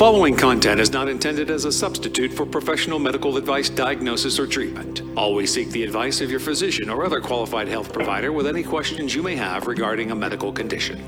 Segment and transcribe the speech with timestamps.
[0.00, 5.02] Following content is not intended as a substitute for professional medical advice, diagnosis, or treatment.
[5.14, 9.14] Always seek the advice of your physician or other qualified health provider with any questions
[9.14, 10.98] you may have regarding a medical condition.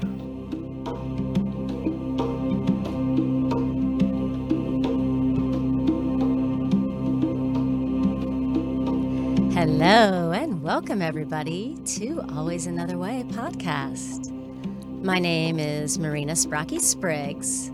[9.55, 14.31] Hello, and welcome everybody to Always Another Way podcast.
[15.03, 17.71] My name is Marina Sprocki Spriggs,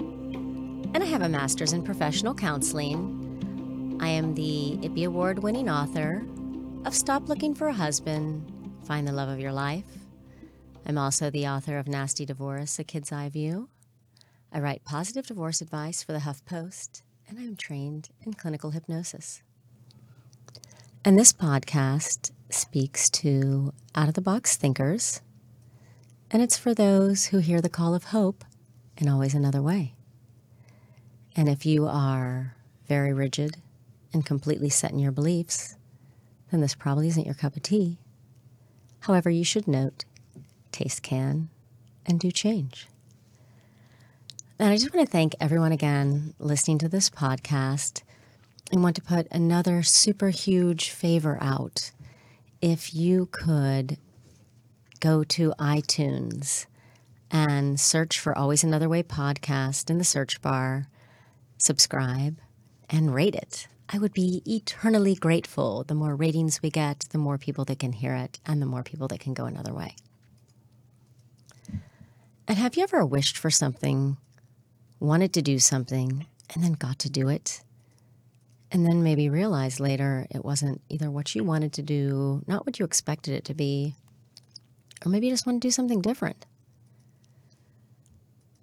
[0.95, 3.99] and I have a master's in professional counseling.
[4.01, 6.25] I am the IPPY Award winning author
[6.85, 8.51] of Stop Looking for a Husband,
[8.85, 9.85] Find the Love of Your Life.
[10.87, 13.69] I'm also the author of Nasty Divorce, A Kid's Eye View.
[14.51, 19.43] I write positive divorce advice for the HuffPost, and I'm trained in clinical hypnosis.
[21.05, 25.21] And this podcast speaks to out of the box thinkers,
[26.31, 28.45] and it's for those who hear the call of hope
[28.97, 29.95] in always another way.
[31.39, 32.57] And if you are
[32.89, 33.59] very rigid
[34.13, 35.77] and completely set in your beliefs,
[36.51, 37.99] then this probably isn't your cup of tea.
[39.03, 40.05] However, you should note
[40.73, 41.49] taste can
[42.05, 42.89] and do change.
[44.59, 48.03] And I just want to thank everyone again listening to this podcast
[48.73, 51.93] and want to put another super huge favor out.
[52.61, 53.97] If you could
[54.99, 56.67] go to iTunes
[57.31, 60.89] and search for Always Another Way podcast in the search bar,
[61.59, 62.39] subscribe,
[62.89, 63.69] and rate it.
[63.91, 65.85] I would be eternally grateful.
[65.85, 68.83] The more ratings we get, the more people that can hear it, and the more
[68.83, 69.97] people that can go another way.
[72.47, 74.17] And have you ever wished for something,
[75.01, 77.63] wanted to do something, and then got to do it?
[78.71, 82.79] And then maybe realized later it wasn't either what you wanted to do, not what
[82.79, 83.95] you expected it to be,
[85.05, 86.47] or maybe you just want to do something different.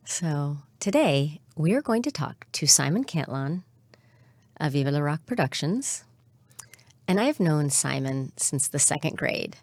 [0.04, 3.64] So today we are going to talk to Simon Cantlon
[4.60, 6.04] of Viva La Rock Productions.
[7.08, 9.56] And I have known Simon since the second grade.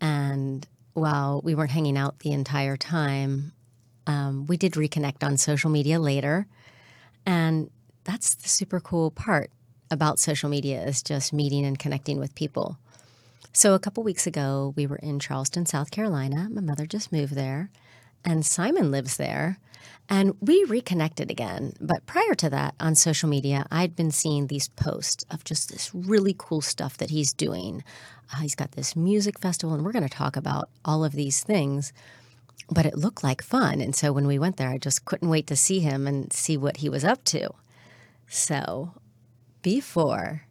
[0.00, 3.52] And while we weren't hanging out the entire time,
[4.06, 6.46] um, we did reconnect on social media later.
[7.26, 7.70] And
[8.04, 9.50] that's the super cool part
[9.90, 12.78] about social media is just meeting and connecting with people.
[13.52, 16.48] So a couple weeks ago, we were in Charleston, South Carolina.
[16.50, 17.68] My mother just moved there,
[18.24, 19.58] and Simon lives there.
[20.08, 21.72] And we reconnected again.
[21.80, 25.94] But prior to that, on social media, I'd been seeing these posts of just this
[25.94, 27.84] really cool stuff that he's doing.
[28.32, 31.44] Uh, he's got this music festival, and we're going to talk about all of these
[31.44, 31.92] things.
[32.68, 33.80] But it looked like fun.
[33.80, 36.56] And so when we went there, I just couldn't wait to see him and see
[36.56, 37.50] what he was up to.
[38.26, 38.94] So
[39.62, 40.46] before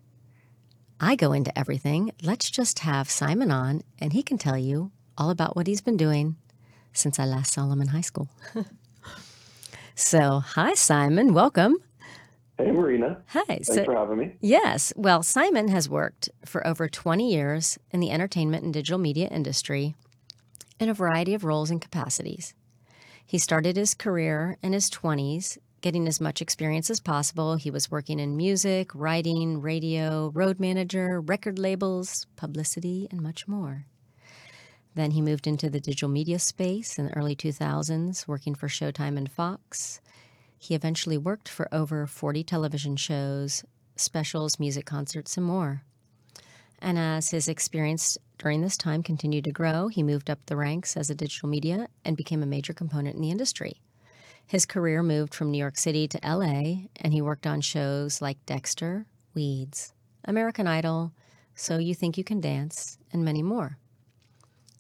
[1.02, 5.30] I go into everything, let's just have Simon on and he can tell you all
[5.30, 6.36] about what he's been doing
[6.94, 8.30] since I last saw him in high school.
[9.96, 11.34] so, hi, Simon.
[11.34, 11.78] Welcome.
[12.58, 13.22] Hey, Marina.
[13.28, 13.44] Hi.
[13.46, 14.36] Thanks so, for having me.
[14.42, 14.92] Yes.
[14.96, 19.96] Well, Simon has worked for over 20 years in the entertainment and digital media industry
[20.80, 22.54] in a variety of roles and capacities.
[23.26, 27.56] He started his career in his 20s getting as much experience as possible.
[27.56, 33.86] He was working in music, writing, radio, road manager, record labels, publicity, and much more.
[34.96, 39.18] Then he moved into the digital media space in the early 2000s, working for Showtime
[39.18, 40.02] and Fox.
[40.58, 43.64] He eventually worked for over 40 television shows,
[43.96, 45.84] specials, music concerts, and more.
[46.80, 50.96] And as his experience during this time continued to grow, he moved up the ranks
[50.96, 53.82] as a digital media and became a major component in the industry.
[54.48, 58.44] His career moved from New York City to LA, and he worked on shows like
[58.46, 59.94] Dexter, Weeds,
[60.26, 61.12] American Idol,
[61.54, 63.78] So You Think You Can Dance, and many more.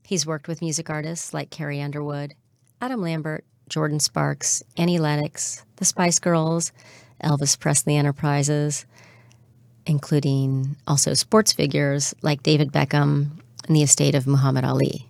[0.09, 2.33] He's worked with music artists like Carrie Underwood,
[2.81, 6.71] Adam Lambert, Jordin Sparks, Annie Lennox, the Spice Girls,
[7.23, 8.87] Elvis Presley Enterprises,
[9.85, 15.07] including also sports figures like David Beckham and the estate of Muhammad Ali.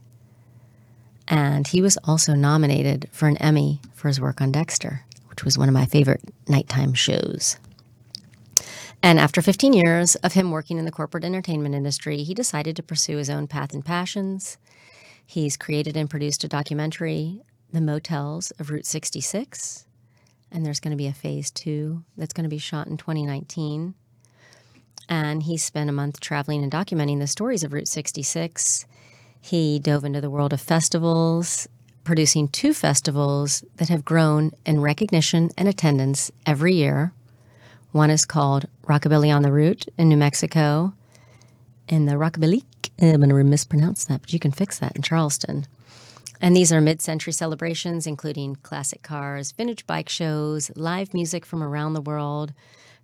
[1.30, 5.58] And he was also nominated for an Emmy for his work on Dexter, which was
[5.58, 7.56] one of my favorite nighttime shows.
[9.02, 12.84] And after 15 years of him working in the corporate entertainment industry, he decided to
[12.84, 14.58] pursue his own path and passions.
[15.30, 19.86] He's created and produced a documentary, The Motels of Route 66.
[20.52, 23.94] And there's going to be a phase two that's going to be shot in 2019.
[25.08, 28.88] And he spent a month traveling and documenting the stories of Route 66
[29.40, 31.68] he dove into the world of festivals,
[32.04, 37.14] producing two festivals that have grown in recognition and attendance every year.
[37.92, 40.94] One is called Rockabilly on the Route in New Mexico,
[41.88, 42.64] in the Rockabilly,
[43.02, 45.66] I'm going to mispronounce that, but you can fix that in Charleston.
[46.42, 51.62] And these are mid century celebrations, including classic cars, vintage bike shows, live music from
[51.62, 52.54] around the world,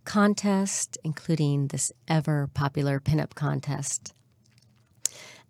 [0.06, 4.14] contest, including this ever popular pinup contest.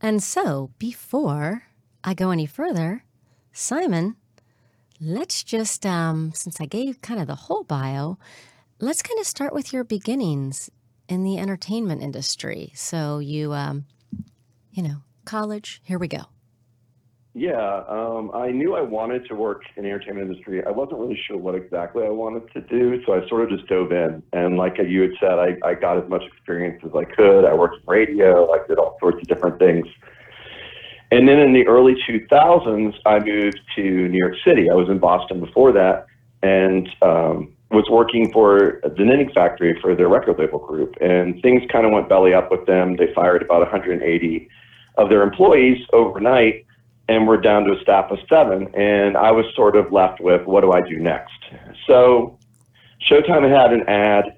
[0.02, 1.64] And so, before
[2.04, 3.04] I go any further,
[3.52, 4.16] Simon,
[5.00, 8.18] let's just, um, since I gave kind of the whole bio,
[8.80, 10.70] let's kind of start with your beginnings
[11.08, 12.72] in the entertainment industry.
[12.76, 13.86] So, you, um,
[14.76, 16.26] you know, college, here we go.
[17.34, 20.66] Yeah, um, I knew I wanted to work in the entertainment industry.
[20.66, 23.68] I wasn't really sure what exactly I wanted to do, so I sort of just
[23.68, 24.24] dove in.
[24.32, 27.44] And like you had said, I, I got as much experience as I could.
[27.44, 29.86] I worked in radio, I did all sorts of different things.
[31.12, 34.70] And then in the early 2000s, I moved to New York City.
[34.70, 36.08] I was in Boston before that
[36.42, 40.96] and um, was working for the Knitting Factory for their record label group.
[41.02, 42.96] And things kind of went belly up with them.
[42.96, 44.50] They fired about 180
[44.98, 46.66] of their employees overnight
[47.08, 48.74] and we're down to a staff of seven.
[48.74, 51.34] And I was sort of left with, what do I do next?
[51.86, 52.40] So
[53.08, 54.38] Showtime had an ad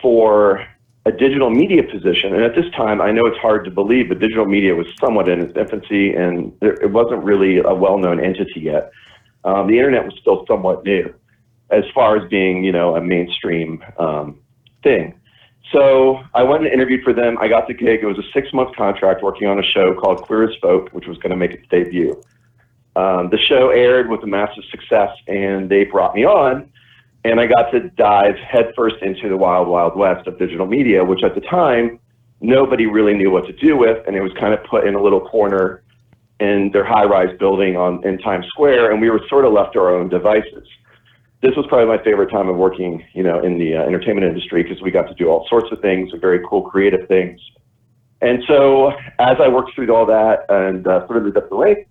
[0.00, 0.64] for
[1.06, 2.34] a digital media position.
[2.34, 5.28] And at this time, I know it's hard to believe, but digital media was somewhat
[5.28, 8.90] in its infancy and it wasn't really a well known entity yet.
[9.44, 11.14] Um, the internet was still somewhat new
[11.70, 14.40] as far as being, you know, a mainstream um,
[14.82, 15.18] thing.
[15.72, 17.36] So I went and interviewed for them.
[17.40, 18.00] I got the gig.
[18.02, 21.06] It was a six month contract working on a show called Queer as Folk, which
[21.06, 22.22] was going to make its debut.
[22.96, 26.70] Um, the show aired with a massive success, and they brought me on,
[27.24, 31.24] and I got to dive headfirst into the wild, wild west of digital media, which
[31.24, 31.98] at the time
[32.40, 35.02] nobody really knew what to do with, and it was kind of put in a
[35.02, 35.82] little corner
[36.38, 39.80] in their high-rise building on in Times Square, and we were sort of left to
[39.80, 40.68] our own devices
[41.44, 44.62] this was probably my favorite time of working, you know, in the uh, entertainment industry
[44.62, 47.38] because we got to do all sorts of things, very cool, creative things.
[48.22, 51.84] And so as I worked through all that and uh, sort of moved up the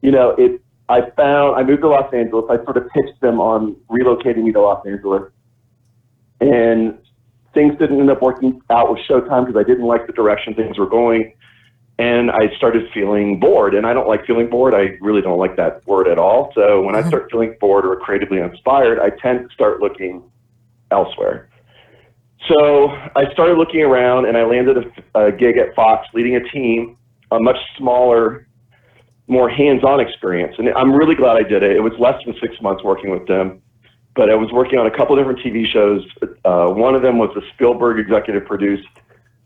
[0.00, 2.46] you know, it, I found, I moved to Los Angeles.
[2.48, 5.24] I sort of pitched them on relocating me to Los Angeles.
[6.40, 6.96] And
[7.52, 10.78] things didn't end up working out with Showtime because I didn't like the direction things
[10.78, 11.34] were going
[11.98, 13.74] and I started feeling bored.
[13.74, 14.74] And I don't like feeling bored.
[14.74, 16.52] I really don't like that word at all.
[16.54, 17.08] So when I mm-hmm.
[17.08, 20.22] start feeling bored or creatively inspired, I tend to start looking
[20.90, 21.48] elsewhere.
[22.46, 24.76] So I started looking around and I landed
[25.14, 26.96] a, a gig at Fox leading a team,
[27.32, 28.46] a much smaller,
[29.26, 30.54] more hands-on experience.
[30.56, 31.72] And I'm really glad I did it.
[31.72, 33.60] It was less than six months working with them,
[34.14, 36.06] but I was working on a couple different TV shows.
[36.44, 38.86] Uh, one of them was a Spielberg executive produced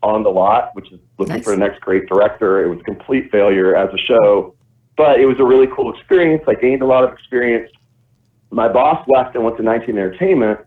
[0.03, 1.43] on the lot, which is looking nice.
[1.43, 2.63] for the next great director.
[2.63, 4.53] It was a complete failure as a show,
[4.97, 6.43] but it was a really cool experience.
[6.47, 7.71] I gained a lot of experience.
[8.51, 10.59] My boss left and went to 19 Entertainment,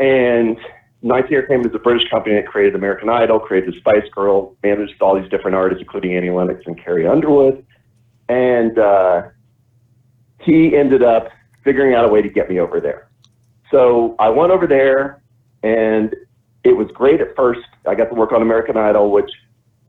[0.00, 0.58] and
[1.02, 5.00] 19 Entertainment is a British company that created American Idol, created the Spice Girl, managed
[5.00, 7.64] all these different artists, including Annie Lennox and Carrie Underwood.
[8.28, 9.22] And uh,
[10.40, 11.28] he ended up
[11.64, 13.08] figuring out a way to get me over there.
[13.70, 15.22] So I went over there,
[15.62, 16.14] and
[16.64, 17.60] it was great at first.
[17.86, 19.30] I got to work on American Idol, which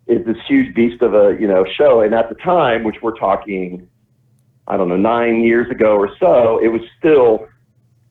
[0.08, 2.02] is this huge beast of a you know show.
[2.02, 3.88] And at the time, which we're talking,
[4.68, 7.48] I don't know, nine years ago or so, it was still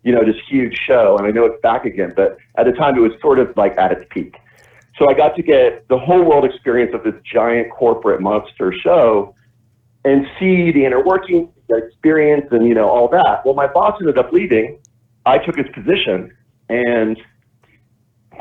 [0.03, 1.17] you know this huge show.
[1.19, 3.77] And I know it's back again, but at the time, it was sort of like
[3.79, 4.37] at its peak.
[4.99, 9.35] So I got to get the whole world experience of this giant corporate monster show
[10.05, 13.45] and see the inner workings, the experience, and you know all that.
[13.45, 14.79] Well, my boss ended up leaving.
[15.25, 16.35] I took his position,
[16.69, 17.19] and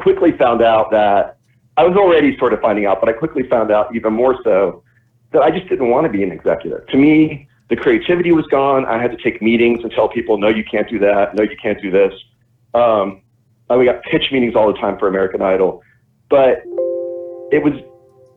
[0.01, 1.37] quickly found out that
[1.77, 4.83] I was already sort of finding out, but I quickly found out even more so
[5.31, 6.85] that I just didn't want to be an executive.
[6.87, 8.85] To me, the creativity was gone.
[8.85, 11.35] I had to take meetings and tell people, no, you can't do that.
[11.35, 12.13] No, you can't do this.
[12.73, 13.21] Um,
[13.69, 15.83] we got pitch meetings all the time for American Idol,
[16.29, 16.63] but
[17.51, 17.73] it was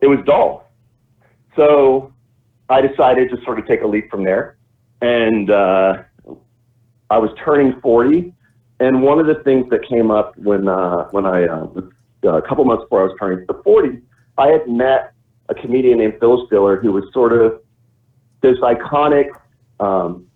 [0.01, 0.71] it was dull.
[1.55, 2.13] So
[2.69, 4.57] I decided to sort of take a leap from there,
[5.01, 6.03] and uh,
[7.09, 8.33] I was turning 40
[8.83, 11.67] and one of the things that came up when uh, when I uh,
[12.25, 13.99] uh, a couple months before I was turning the 40,
[14.37, 15.13] I had met
[15.49, 17.61] a comedian named Phyllis Diller who was sort of
[18.41, 19.29] this iconic
[19.79, 20.27] um,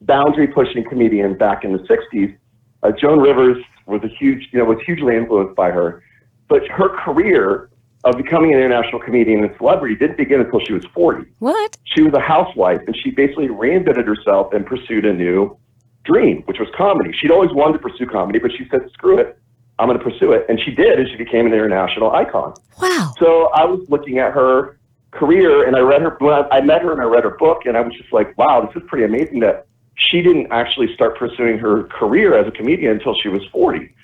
[0.00, 2.36] boundary pushing comedian back in the 60s.
[2.82, 6.02] Uh, Joan Rivers was a huge, you know, was hugely influenced by her,
[6.48, 7.70] but her career
[8.04, 11.30] of becoming an international comedian and celebrity didn't begin until she was 40.
[11.38, 11.76] What?
[11.84, 15.56] She was a housewife and she basically reinvented herself and pursued a new
[16.04, 17.12] dream, which was comedy.
[17.18, 19.38] She'd always wanted to pursue comedy, but she said, screw it.
[19.78, 20.46] I'm going to pursue it.
[20.48, 22.54] And she did, and she became an international icon.
[22.80, 23.14] Wow.
[23.18, 24.78] So I was looking at her
[25.10, 27.66] career, and I read her, when I, I met her and I read her book,
[27.66, 31.18] and I was just like, wow, this is pretty amazing that she didn't actually start
[31.18, 33.94] pursuing her career as a comedian until she was 40.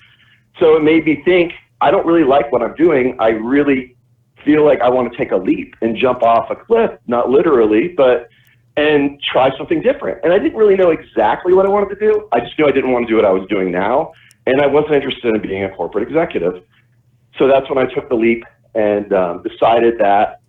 [0.59, 3.15] So it made me think, I don't really like what I'm doing.
[3.19, 3.95] I really
[4.43, 7.89] feel like I want to take a leap and jump off a cliff, not literally,
[7.89, 8.29] but
[8.77, 10.19] and try something different.
[10.23, 12.27] And I didn't really know exactly what I wanted to do.
[12.31, 14.13] I just knew I didn't want to do what I was doing now.
[14.45, 16.63] And I wasn't interested in being a corporate executive.
[17.37, 18.43] So that's when I took the leap
[18.75, 20.41] and um, decided that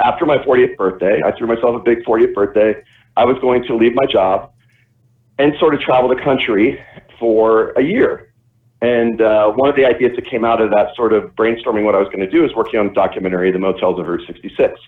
[0.00, 2.82] after my 40th birthday, I threw myself a big 40th birthday.
[3.16, 4.52] I was going to leave my job
[5.38, 6.82] and sort of travel the country
[7.18, 8.32] for a year.
[8.80, 11.94] And uh, one of the ideas that came out of that sort of brainstorming what
[11.94, 14.80] I was going to do is working on a documentary, The Motels of Route 66.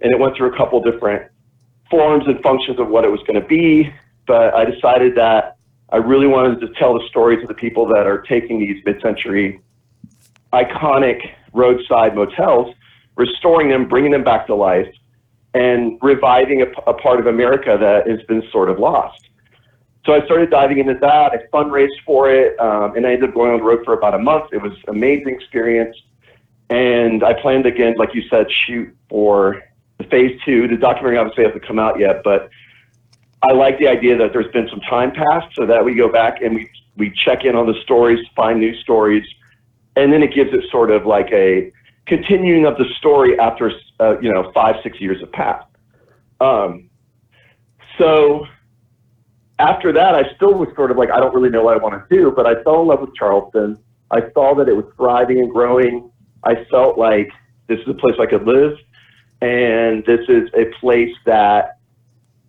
[0.00, 1.30] And it went through a couple different
[1.90, 3.92] forms and functions of what it was going to be.
[4.26, 5.56] But I decided that
[5.90, 9.00] I really wanted to tell the stories of the people that are taking these mid
[9.00, 9.60] century
[10.52, 11.20] iconic
[11.52, 12.74] roadside motels,
[13.16, 14.92] restoring them, bringing them back to life,
[15.54, 19.28] and reviving a, a part of America that has been sort of lost.
[20.04, 21.32] So I started diving into that.
[21.32, 24.14] I fundraised for it, um, and I ended up going on the road for about
[24.14, 24.52] a month.
[24.52, 25.96] It was an amazing experience.
[26.70, 29.62] And I planned again, like you said, shoot for
[29.98, 30.68] the phase two.
[30.68, 32.50] The documentary obviously hasn't come out yet, but
[33.42, 36.42] I like the idea that there's been some time passed so that we go back
[36.42, 39.24] and we, we check in on the stories, find new stories,
[39.94, 41.72] and then it gives it sort of like a
[42.06, 45.66] continuing of the story after, uh, you know, five, six years have passed.
[46.40, 46.90] Um,
[47.98, 48.46] so
[49.58, 51.94] after that, I still was sort of like, I don't really know what I want
[52.08, 53.78] to do, but I fell in love with Charleston.
[54.10, 56.10] I saw that it was thriving and growing.
[56.44, 57.30] I felt like
[57.66, 58.78] this is a place I could live,
[59.40, 61.78] and this is a place that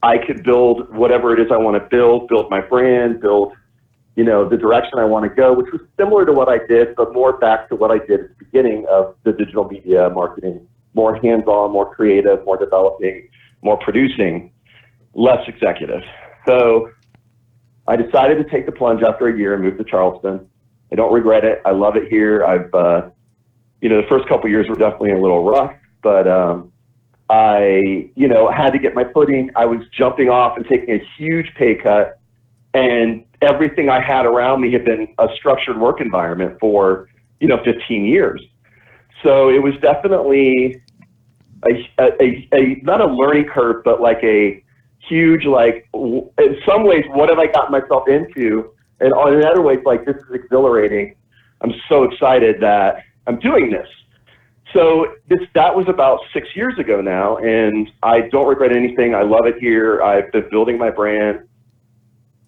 [0.03, 3.53] I could build whatever it is I want to build, build my brand, build,
[4.15, 6.95] you know, the direction I want to go, which was similar to what I did,
[6.95, 10.67] but more back to what I did at the beginning of the digital media marketing,
[10.93, 13.27] more hands-on, more creative, more developing,
[13.61, 14.51] more producing,
[15.13, 16.03] less executive.
[16.47, 16.89] So
[17.87, 20.47] I decided to take the plunge after a year and move to Charleston.
[20.91, 21.61] I don't regret it.
[21.65, 22.45] I love it here.
[22.45, 23.09] I've, uh,
[23.81, 26.71] you know, the first couple years were definitely a little rough, but um,
[27.29, 29.51] I, you know, had to get my footing.
[29.55, 32.19] I was jumping off and taking a huge pay cut,
[32.73, 37.61] and everything I had around me had been a structured work environment for, you know,
[37.63, 38.41] 15 years.
[39.23, 40.81] So it was definitely
[41.65, 44.63] a, a, a not a learning curve, but like a
[45.07, 49.79] huge like in some ways what have I gotten myself into, and in other ways
[49.85, 51.15] like this is exhilarating.
[51.61, 53.87] I'm so excited that I'm doing this.
[54.73, 59.15] So this that was about six years ago now, and I don't regret anything.
[59.15, 60.01] I love it here.
[60.01, 61.47] I've been building my brand.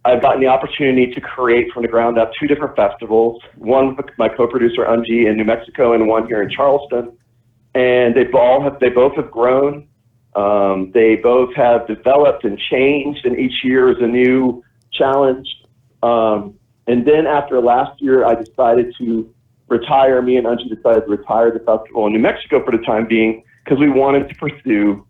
[0.03, 3.41] I've gotten the opportunity to create from the ground up two different festivals.
[3.55, 7.17] One with my co-producer Unji in New Mexico, and one here in Charleston.
[7.75, 9.88] And they all have they both have grown.
[10.35, 15.47] Um, they both have developed and changed, and each year is a new challenge.
[16.03, 16.55] Um,
[16.88, 19.33] and then after last year, I decided to
[19.69, 20.21] retire.
[20.21, 23.43] Me and Unji decided to retire the festival in New Mexico for the time being
[23.63, 25.05] because we wanted to pursue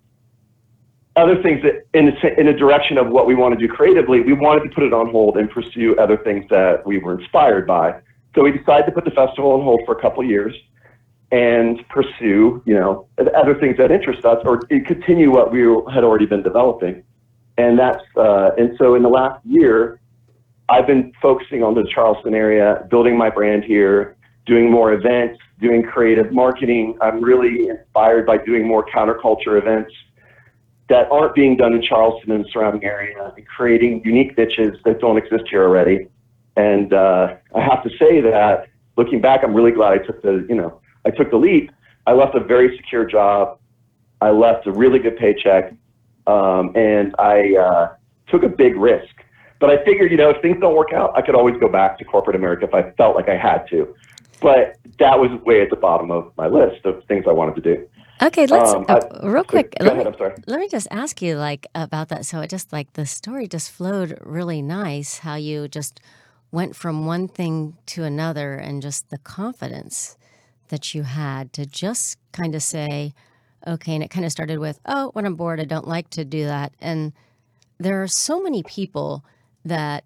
[1.16, 4.22] other things that in the, in direction of what we want to do creatively.
[4.22, 7.68] We wanted to put it on hold and pursue other things that we were inspired
[7.68, 8.00] by.
[8.36, 10.56] So we decided to put the festival on hold for a couple years
[11.32, 15.62] and pursue, you know, other things that interest us or continue what we
[15.94, 17.04] had already been developing.
[17.58, 20.00] And that's, uh, and so in the last year,
[20.70, 24.16] I've been focusing on the Charleston area, building my brand here,
[24.46, 26.98] doing more events, doing creative marketing.
[27.02, 29.94] I'm really inspired by doing more counterculture events
[30.90, 35.00] that aren't being done in Charleston and the surrounding area and creating unique niches that
[35.00, 36.08] don't exist here already.
[36.56, 38.68] And uh, I have to say that
[38.98, 41.72] looking back, I'm really glad I took the, you know, I took the leap.
[42.08, 43.60] I left a very secure job.
[44.22, 45.74] I left a really good paycheck,
[46.28, 47.94] um, and I uh,
[48.28, 49.14] took a big risk.
[49.60, 51.98] But I figured, you know, if things don't work out, I could always go back
[52.00, 53.96] to corporate America if I felt like I had to.
[54.42, 57.62] But that was way at the bottom of my list of things I wanted to
[57.62, 57.88] do.
[58.22, 59.76] Okay, let's um, uh, real quick.
[59.80, 60.36] Go let, ahead, me, I'm sorry.
[60.46, 62.26] let me just ask you like about that.
[62.26, 65.20] So it just like the story just flowed really nice.
[65.20, 66.02] How you just
[66.52, 70.18] went from one thing to another, and just the confidence
[70.68, 73.14] that you had to just kind of say,
[73.66, 76.26] okay, and it kind of started with, oh, when I'm bored, I don't like to
[76.26, 76.74] do that.
[76.80, 77.14] And
[77.78, 79.24] there are so many people
[79.64, 80.04] that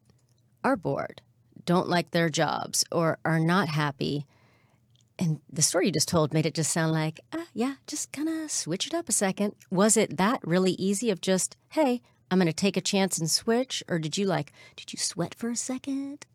[0.63, 1.21] are bored,
[1.65, 4.25] don't like their jobs, or are not happy.
[5.19, 8.27] And the story you just told made it just sound like, uh, yeah, just kind
[8.27, 9.53] of switch it up a second.
[9.69, 12.01] Was it that really easy of just, hey,
[12.31, 13.83] I'm going to take a chance and switch?
[13.87, 16.25] Or did you like, did you sweat for a second?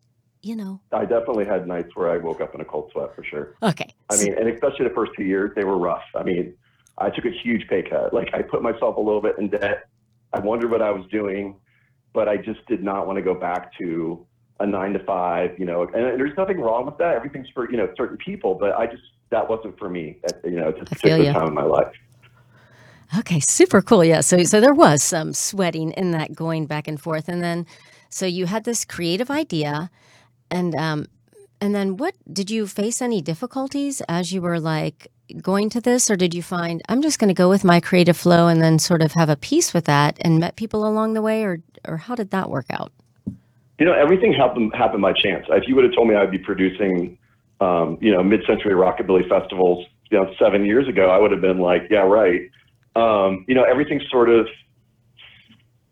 [0.41, 0.79] you know.
[0.91, 3.55] I definitely had nights where I woke up in a cold sweat for sure.
[3.61, 3.93] Okay.
[4.09, 6.03] I mean, and especially the first two years, they were rough.
[6.15, 6.53] I mean,
[6.97, 8.13] I took a huge pay cut.
[8.13, 9.87] Like I put myself a little bit in debt.
[10.33, 11.55] I wondered what I was doing,
[12.13, 14.25] but I just did not want to go back to
[14.59, 17.15] a nine to five, you know, and there's nothing wrong with that.
[17.15, 20.59] Everything's for, you know, certain people, but I just, that wasn't for me at, you
[20.59, 21.93] know, at this particular time in my life.
[23.17, 24.03] Okay, super cool.
[24.03, 24.21] Yeah.
[24.21, 27.65] So so there was some sweating in that going back and forth, and then
[28.09, 29.89] so you had this creative idea,
[30.51, 31.07] and um,
[31.59, 35.07] and then what did you face any difficulties as you were like
[35.41, 38.17] going to this, or did you find I'm just going to go with my creative
[38.17, 41.21] flow and then sort of have a peace with that and met people along the
[41.23, 42.91] way, or or how did that work out?
[43.79, 45.45] You know, everything happened happened by chance.
[45.49, 47.17] If you would have told me I'd be producing,
[47.61, 51.59] um, you know, mid-century rockabilly festivals, you know, seven years ago, I would have been
[51.59, 52.49] like, yeah, right
[52.95, 54.47] um, you know, everything sort of,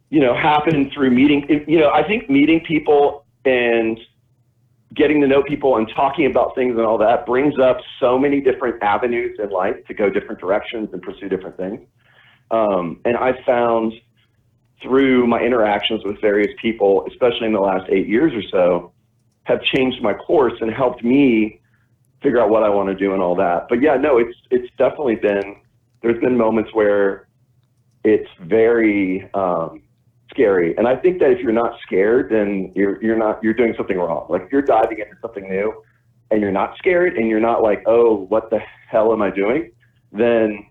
[0.10, 1.66] you know, happened through meeting.
[1.68, 4.00] You know, I think meeting people and
[4.94, 8.42] getting to know people and talking about things and all that brings up so many
[8.42, 11.82] different avenues in life to go different directions and pursue different things.
[12.52, 13.94] Um, and I found
[14.82, 18.92] through my interactions with various people, especially in the last eight years or so,
[19.44, 21.60] have changed my course and helped me
[22.22, 23.68] figure out what I want to do and all that.
[23.70, 25.58] But yeah, no, it's it's definitely been
[26.02, 27.28] there's been moments where
[28.04, 29.82] it's very um,
[30.30, 30.76] scary.
[30.78, 33.98] And I think that if you're not scared, then you're you're not you're doing something
[33.98, 34.28] wrong.
[34.30, 35.84] Like if you're diving into something new
[36.30, 39.72] and you're not scared and you're not like, oh, what the hell am I doing?
[40.12, 40.66] Then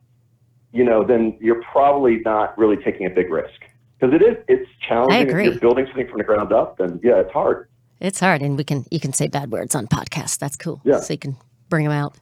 [0.72, 3.62] you know, then you're probably not really taking a big risk
[3.98, 5.16] because it is it's challenging.
[5.16, 5.46] I agree.
[5.46, 7.68] If you're building something from the ground up, then yeah, it's hard.
[8.00, 10.38] It's hard, and we can you can say bad words on podcasts.
[10.38, 10.80] That's cool.
[10.84, 11.00] Yeah.
[11.00, 11.36] So you can
[11.68, 12.16] bring them out.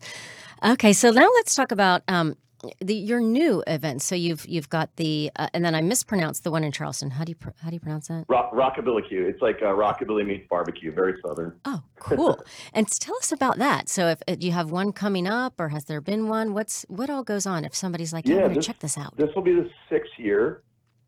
[0.65, 2.37] Okay, so now let's talk about um,
[2.81, 4.05] the, your new events.
[4.05, 7.11] So you've you've got the uh, and then I mispronounced the one in Charleston.
[7.11, 8.25] How do you how do you pronounce that?
[8.29, 9.27] Rock, rockabilly Q.
[9.27, 10.93] It's like uh, rockabilly meets barbecue.
[10.93, 11.55] Very southern.
[11.65, 12.43] Oh, cool!
[12.73, 13.89] and tell us about that.
[13.89, 16.55] So if do you have one coming up, or has there been one?
[16.55, 19.17] What's what all goes on if somebody's like, yeah, yeah check this out.
[19.17, 20.63] This will be the sixth year.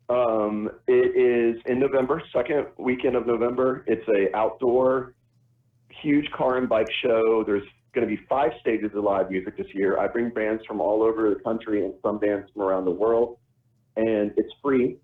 [0.09, 3.85] Um, it is in November, second weekend of November.
[3.87, 5.14] It's a outdoor,
[6.03, 7.42] huge car and bike show.
[7.45, 9.99] There's going to be five stages of live music this year.
[9.99, 13.38] I bring bands from all over the country and some bands from around the world,
[13.97, 14.99] and it's free.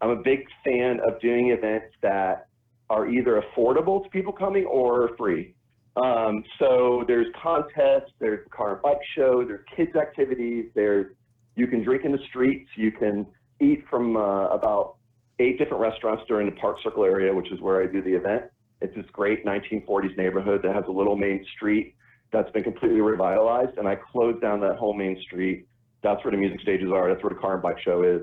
[0.00, 2.48] I'm a big fan of doing events that
[2.88, 5.54] are either affordable to people coming or free.
[5.96, 11.14] Um, so there's contests, there's car and bike show, there's kids activities, there's
[11.56, 13.26] you can drink in the streets, you can
[13.60, 14.96] eat from uh, about
[15.38, 18.44] eight different restaurants during the Park Circle area, which is where I do the event.
[18.80, 21.94] It's this great 1940s neighborhood that has a little main street
[22.32, 23.76] that's been completely revitalized.
[23.78, 25.66] And I closed down that whole main street.
[26.02, 27.08] That's where the music stages are.
[27.08, 28.22] That's where the car and bike show is.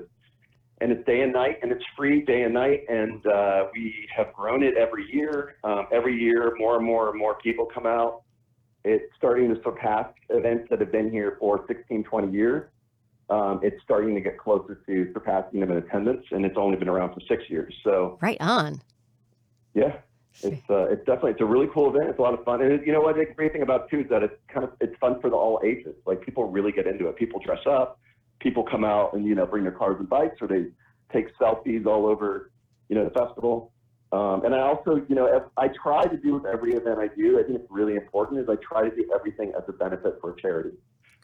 [0.80, 2.84] And it's day and night, and it's free day and night.
[2.88, 5.56] And uh, we have grown it every year.
[5.64, 8.22] Um, every year, more and more and more people come out.
[8.84, 12.70] It's starting to surpass events that have been here for 16, 20 years.
[13.30, 16.88] Um, it's starting to get closer to surpassing them in attendance, and it's only been
[16.88, 17.74] around for six years.
[17.84, 18.80] So right on.
[19.74, 19.96] Yeah,
[20.42, 22.10] it's uh, it's definitely it's a really cool event.
[22.10, 23.16] It's a lot of fun, and it, you know what?
[23.16, 25.36] The great thing about it too is that it's kind of it's fun for the
[25.36, 25.94] all ages.
[26.06, 27.16] Like people really get into it.
[27.16, 28.00] People dress up.
[28.40, 30.66] People come out and you know bring their cars and bikes, or they
[31.12, 32.50] take selfies all over
[32.88, 33.72] you know the festival.
[34.10, 37.38] Um, and I also, you know, I try to do with every event I do.
[37.38, 40.32] I think it's really important is I try to do everything as a benefit for
[40.32, 40.70] a charity.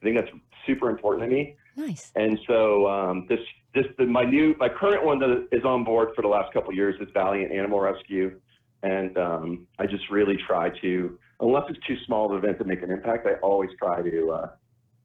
[0.03, 0.31] I think that's
[0.67, 1.57] super important to me.
[1.77, 2.13] Nice.
[2.15, 3.41] And so um, this
[3.75, 6.71] this the, my new my current one that is on board for the last couple
[6.71, 8.39] of years is Valiant Animal Rescue.
[8.83, 12.65] And um, I just really try to, unless it's too small of an event to
[12.65, 14.51] make an impact, I always try to uh,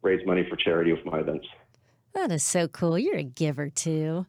[0.01, 1.47] raise money for charity with my events.
[2.13, 2.99] That is so cool.
[2.99, 4.25] You're a giver too.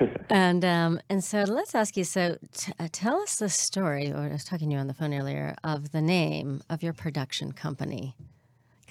[0.30, 2.04] and um, and so let's ask you.
[2.04, 4.10] So t- uh, tell us the story.
[4.10, 6.94] Or I was talking to you on the phone earlier of the name of your
[6.94, 8.16] production company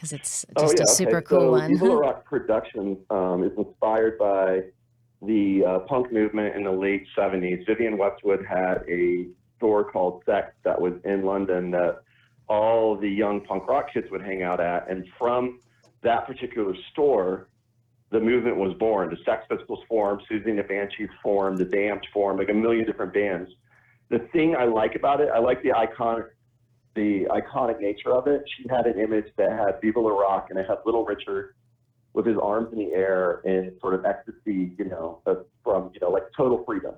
[0.02, 1.26] because it's oh, just oh, yeah, a super okay.
[1.28, 1.72] cool so one.
[1.72, 4.62] Evil Rock Productions um, is inspired by
[5.22, 7.66] the uh, punk movement in the late '70s.
[7.68, 12.02] Vivienne Westwood had a store called Sex that was in London that
[12.50, 14.90] all the young punk rock kids would hang out at.
[14.90, 15.60] And from
[16.02, 17.48] that particular store,
[18.10, 19.12] the movement was born.
[19.12, 22.86] The Sex Pistols formed, Siouxsie and the Banshees formed, the Damned formed, like a million
[22.86, 23.52] different bands.
[24.10, 26.30] The thing I like about it, I like the iconic,
[26.96, 28.44] the iconic nature of it.
[28.58, 31.56] She had an image that had Viva La Rock and it had Little Richard
[32.14, 35.22] with his arms in the air in sort of ecstasy, you know,
[35.64, 36.94] from, you know, like total freedom.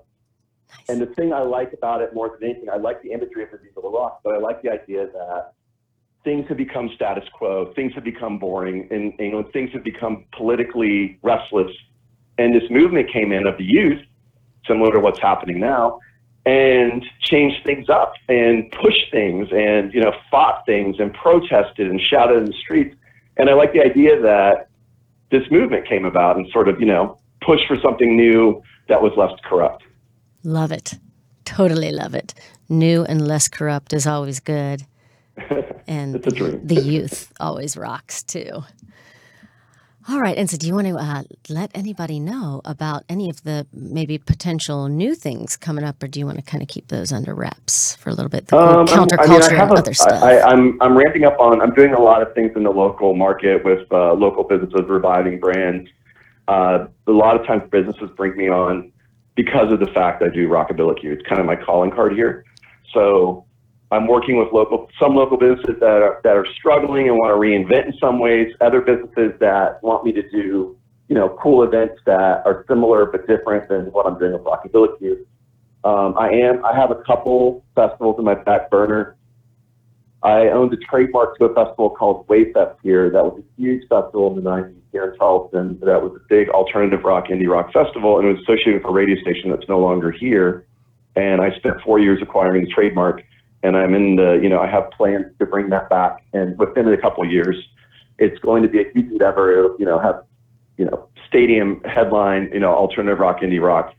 [0.90, 3.52] And the thing I like about it more than anything, I like the imagery of
[3.52, 5.54] the Viva La Rock, but I like the idea that
[6.24, 9.84] things have become status quo, things have become boring, and, and you know, things have
[9.84, 11.72] become politically restless.
[12.40, 14.02] And this movement came in of the youth,
[14.68, 16.00] similar to what's happening now,
[16.46, 22.02] and changed things up and pushed things and you know fought things and protested and
[22.02, 22.96] shouted in the streets.
[23.38, 24.68] And I like the idea that
[25.32, 29.14] this movement came about and sort of you know pushed for something new that was
[29.18, 29.84] less corrupt.
[30.44, 30.96] Love it.
[31.46, 32.34] Totally love it.
[32.70, 34.84] New and less corrupt is always good.
[35.88, 36.66] And it's a dream.
[36.66, 38.64] the youth always rocks too.
[40.10, 40.38] All right.
[40.38, 44.18] And so, do you want to uh, let anybody know about any of the maybe
[44.18, 47.34] potential new things coming up, or do you want to kind of keep those under
[47.34, 48.48] wraps for a little bit?
[48.48, 50.22] The um, counterculture I mean, and a, other stuff.
[50.22, 51.62] I, am I'm, I'm ramping up on.
[51.62, 55.40] I'm doing a lot of things in the local market with uh, local businesses, reviving
[55.40, 55.90] brands.
[56.50, 58.92] Uh, a lot of times, businesses bring me on
[59.36, 60.98] because of the fact I do rockabilly.
[61.04, 62.44] It's kind of my calling card here.
[62.94, 63.46] So
[63.92, 67.40] I'm working with local, some local businesses that are, that are struggling and want to
[67.40, 70.76] reinvent in some ways, other businesses that want me to do,
[71.10, 74.98] you know, cool events that are similar but different than what I'm doing with Rockabilly
[74.98, 75.28] Q.
[75.84, 79.16] Um, I am, I have a couple festivals in my back burner.
[80.24, 83.10] I owned a trademark to a festival called Wavefest here.
[83.10, 85.78] That was a huge festival in the 90s here in Charleston.
[85.82, 88.94] That was a big alternative rock, indie rock festival, and it was associated with a
[88.94, 90.66] radio station that's no longer here.
[91.18, 93.22] And I spent four years acquiring the trademark
[93.64, 96.24] and I'm in the, you know, I have plans to bring that back.
[96.34, 97.56] And within a couple of years,
[98.20, 99.58] it's going to be a huge endeavor.
[99.58, 100.24] It'll, you know, have,
[100.78, 103.94] you know, stadium headline, you know, alternative rock, indie rock,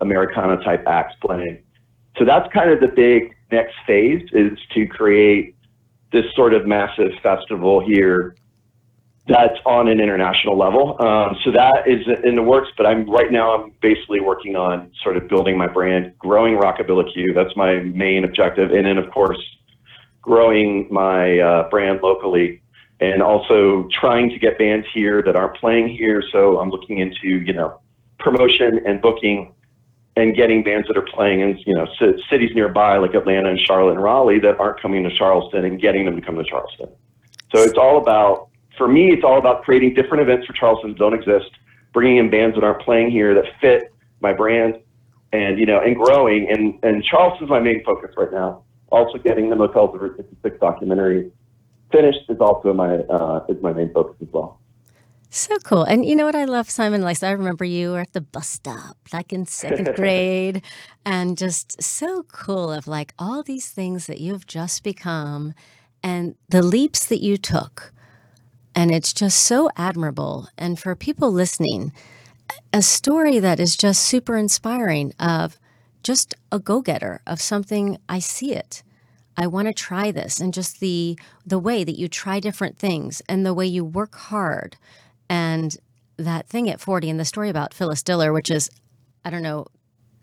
[0.00, 1.62] Americana type acts playing.
[2.18, 5.54] So that's kind of the big next phase is to create
[6.12, 8.34] this sort of massive festival here
[9.26, 11.00] that's on an international level.
[11.00, 14.90] Um, so that is in the works, but I'm right now I'm basically working on
[15.02, 17.32] sort of building my brand, growing Rockabilly Q.
[17.32, 19.38] That's my main objective, and then of course
[20.20, 22.62] growing my uh, brand locally,
[23.00, 26.22] and also trying to get bands here that aren't playing here.
[26.30, 27.80] So I'm looking into you know
[28.18, 29.52] promotion and booking.
[30.16, 31.88] And getting bands that are playing in you know
[32.30, 36.04] cities nearby like Atlanta and Charlotte and Raleigh that aren't coming to Charleston and getting
[36.04, 36.86] them to come to Charleston.
[37.52, 40.98] So it's all about for me, it's all about creating different events for Charleston that
[40.98, 41.50] don't exist,
[41.92, 44.76] bringing in bands that aren't playing here that fit my brand,
[45.32, 46.48] and you know, and growing.
[46.50, 48.62] And and Charleston's my main focus right now.
[48.90, 51.30] Also, getting the Motels of Route 66 documentary
[51.90, 54.60] finished is also my uh, is my main focus as well.
[55.30, 55.82] So cool.
[55.82, 57.02] And you know what I love, Simon?
[57.02, 60.62] Like, I remember you were at the bus stop, like in second grade,
[61.04, 65.52] and just so cool of like all these things that you've just become
[66.04, 67.92] and the leaps that you took
[68.74, 70.48] and it's just so admirable.
[70.58, 71.92] And for people listening,
[72.72, 75.58] a story that is just super inspiring of
[76.02, 78.82] just a go-getter of something I see it.
[79.36, 83.20] I want to try this and just the the way that you try different things
[83.28, 84.76] and the way you work hard
[85.28, 85.76] and
[86.16, 88.70] that thing at 40 and the story about Phyllis Diller which is
[89.24, 89.66] I don't know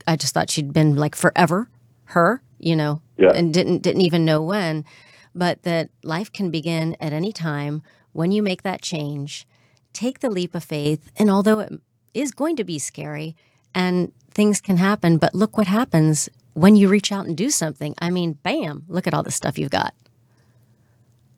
[0.08, 1.70] I just thought she'd been like forever
[2.06, 3.32] her, you know, yeah.
[3.34, 4.86] and didn't didn't even know when,
[5.34, 7.82] but that life can begin at any time
[8.14, 9.48] when you make that change,
[9.94, 11.12] take the leap of faith.
[11.18, 11.74] And although it
[12.14, 13.36] is going to be scary
[13.74, 17.96] and things can happen, but look what happens when you reach out and do something.
[18.00, 19.94] I mean, bam, look at all the stuff you've got.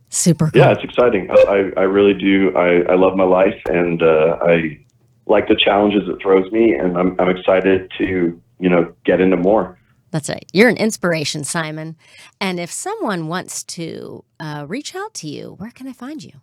[0.09, 0.61] Super cool.
[0.61, 1.29] Yeah, it's exciting.
[1.31, 2.55] I, I really do.
[2.55, 4.79] I, I love my life and uh, I
[5.25, 9.37] like the challenges it throws me, and I'm, I'm excited to, you know, get into
[9.37, 9.79] more.
[10.11, 10.45] That's right.
[10.53, 11.95] You're an inspiration, Simon.
[12.39, 16.33] And if someone wants to uh, reach out to you, where can I find you?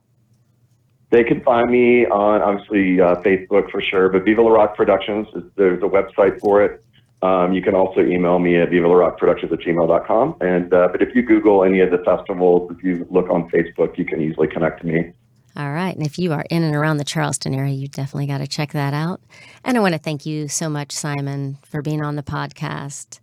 [1.11, 5.27] They can find me on obviously uh, Facebook for sure, but Viva La Rock Productions,
[5.35, 6.85] is there's a website for it.
[7.23, 10.37] Um, you can also email me at viva la rock productions at gmail.com.
[10.41, 13.99] And, uh, but if you Google any of the festivals, if you look on Facebook,
[13.99, 15.13] you can easily connect to me.
[15.57, 15.95] All right.
[15.95, 18.73] And if you are in and around the Charleston area, you definitely got to check
[18.73, 19.21] that out.
[19.65, 23.19] And I want to thank you so much, Simon, for being on the podcast.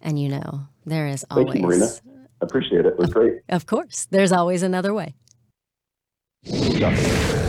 [0.00, 1.46] And you know, there is always.
[1.46, 1.88] Thank you, Marina.
[2.40, 2.86] Appreciate it.
[2.86, 3.40] It was great.
[3.48, 4.06] Of course.
[4.10, 5.14] There's always another way.
[6.46, 7.45] Definitely.